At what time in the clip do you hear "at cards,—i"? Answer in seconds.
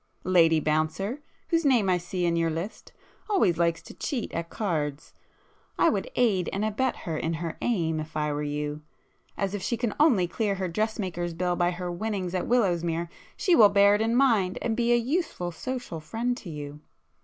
4.33-5.89